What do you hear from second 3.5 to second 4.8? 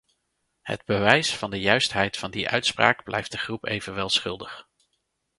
evenwel schuldig.